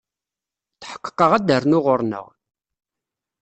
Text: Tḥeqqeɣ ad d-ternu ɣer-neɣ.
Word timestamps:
Tḥeqqeɣ 0.81 1.31
ad 1.33 1.43
d-ternu 1.45 1.79
ɣer-neɣ. 1.85 2.25